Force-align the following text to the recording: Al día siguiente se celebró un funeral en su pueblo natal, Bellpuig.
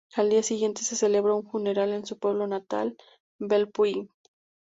Al 0.15 0.31
día 0.31 0.41
siguiente 0.41 0.81
se 0.81 0.95
celebró 0.95 1.37
un 1.37 1.45
funeral 1.47 1.91
en 1.93 2.07
su 2.07 2.17
pueblo 2.17 2.47
natal, 2.47 2.97
Bellpuig. 3.39 4.09